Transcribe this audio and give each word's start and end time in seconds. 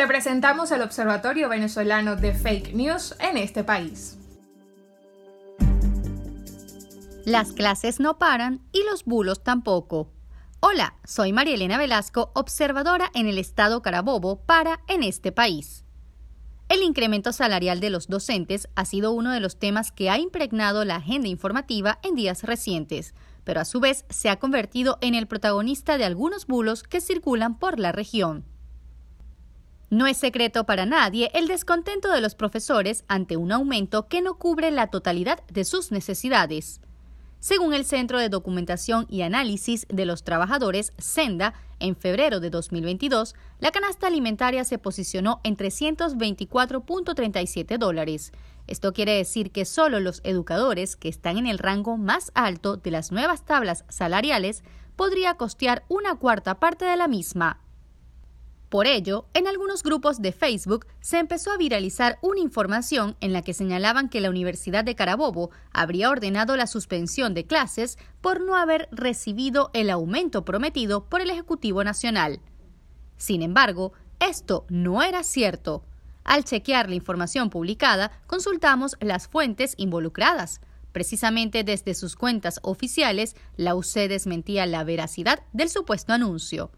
Te 0.00 0.06
presentamos 0.06 0.70
el 0.70 0.80
Observatorio 0.80 1.50
Venezolano 1.50 2.16
de 2.16 2.32
Fake 2.32 2.72
News 2.72 3.14
en 3.20 3.36
este 3.36 3.64
país. 3.64 4.16
Las 7.26 7.52
clases 7.52 8.00
no 8.00 8.16
paran 8.16 8.62
y 8.72 8.82
los 8.84 9.04
bulos 9.04 9.44
tampoco. 9.44 10.10
Hola, 10.60 10.94
soy 11.04 11.34
María 11.34 11.52
Elena 11.52 11.76
Velasco, 11.76 12.30
observadora 12.34 13.10
en 13.12 13.26
el 13.26 13.36
estado 13.36 13.82
Carabobo 13.82 14.40
para 14.46 14.80
En 14.88 15.02
este 15.02 15.32
país. 15.32 15.84
El 16.70 16.82
incremento 16.82 17.34
salarial 17.34 17.80
de 17.80 17.90
los 17.90 18.08
docentes 18.08 18.70
ha 18.76 18.86
sido 18.86 19.12
uno 19.12 19.32
de 19.32 19.40
los 19.40 19.58
temas 19.58 19.92
que 19.92 20.08
ha 20.08 20.18
impregnado 20.18 20.86
la 20.86 20.96
agenda 20.96 21.28
informativa 21.28 21.98
en 22.02 22.14
días 22.14 22.44
recientes, 22.44 23.12
pero 23.44 23.60
a 23.60 23.66
su 23.66 23.80
vez 23.80 24.06
se 24.08 24.30
ha 24.30 24.38
convertido 24.38 24.96
en 25.02 25.14
el 25.14 25.26
protagonista 25.26 25.98
de 25.98 26.06
algunos 26.06 26.46
bulos 26.46 26.84
que 26.84 27.02
circulan 27.02 27.58
por 27.58 27.78
la 27.78 27.92
región. 27.92 28.49
No 29.90 30.06
es 30.06 30.16
secreto 30.18 30.64
para 30.64 30.86
nadie 30.86 31.32
el 31.34 31.48
descontento 31.48 32.12
de 32.12 32.20
los 32.20 32.36
profesores 32.36 33.02
ante 33.08 33.36
un 33.36 33.50
aumento 33.50 34.06
que 34.06 34.22
no 34.22 34.38
cubre 34.38 34.70
la 34.70 34.86
totalidad 34.86 35.44
de 35.48 35.64
sus 35.64 35.90
necesidades. 35.90 36.80
Según 37.40 37.74
el 37.74 37.84
Centro 37.84 38.20
de 38.20 38.28
Documentación 38.28 39.06
y 39.08 39.22
Análisis 39.22 39.88
de 39.88 40.04
los 40.04 40.22
Trabajadores, 40.22 40.92
Senda, 40.98 41.54
en 41.80 41.96
febrero 41.96 42.38
de 42.38 42.50
2022, 42.50 43.34
la 43.58 43.72
canasta 43.72 44.06
alimentaria 44.06 44.64
se 44.64 44.78
posicionó 44.78 45.40
en 45.42 45.56
324.37 45.56 47.76
dólares. 47.76 48.30
Esto 48.68 48.92
quiere 48.92 49.16
decir 49.16 49.50
que 49.50 49.64
solo 49.64 49.98
los 49.98 50.20
educadores 50.22 50.94
que 50.94 51.08
están 51.08 51.36
en 51.36 51.48
el 51.48 51.58
rango 51.58 51.96
más 51.96 52.30
alto 52.34 52.76
de 52.76 52.92
las 52.92 53.10
nuevas 53.10 53.44
tablas 53.44 53.84
salariales 53.88 54.62
podría 54.94 55.34
costear 55.34 55.82
una 55.88 56.14
cuarta 56.14 56.60
parte 56.60 56.84
de 56.84 56.96
la 56.96 57.08
misma. 57.08 57.58
Por 58.70 58.86
ello, 58.86 59.26
en 59.34 59.48
algunos 59.48 59.82
grupos 59.82 60.22
de 60.22 60.30
Facebook 60.30 60.86
se 61.00 61.18
empezó 61.18 61.50
a 61.50 61.56
viralizar 61.56 62.20
una 62.22 62.38
información 62.38 63.16
en 63.20 63.32
la 63.32 63.42
que 63.42 63.52
señalaban 63.52 64.08
que 64.08 64.20
la 64.20 64.30
Universidad 64.30 64.84
de 64.84 64.94
Carabobo 64.94 65.50
habría 65.72 66.08
ordenado 66.08 66.56
la 66.56 66.68
suspensión 66.68 67.34
de 67.34 67.44
clases 67.44 67.98
por 68.20 68.40
no 68.40 68.54
haber 68.54 68.88
recibido 68.92 69.70
el 69.74 69.90
aumento 69.90 70.44
prometido 70.44 71.06
por 71.06 71.20
el 71.20 71.30
Ejecutivo 71.30 71.82
Nacional. 71.82 72.40
Sin 73.16 73.42
embargo, 73.42 73.92
esto 74.20 74.66
no 74.68 75.02
era 75.02 75.24
cierto. 75.24 75.84
Al 76.22 76.44
chequear 76.44 76.88
la 76.88 76.94
información 76.94 77.50
publicada, 77.50 78.12
consultamos 78.28 78.96
las 79.00 79.26
fuentes 79.26 79.74
involucradas. 79.78 80.60
Precisamente 80.92 81.64
desde 81.64 81.96
sus 81.96 82.14
cuentas 82.14 82.60
oficiales, 82.62 83.34
la 83.56 83.74
UC 83.74 84.06
desmentía 84.08 84.64
la 84.66 84.84
veracidad 84.84 85.42
del 85.52 85.70
supuesto 85.70 86.12
anuncio. 86.12 86.70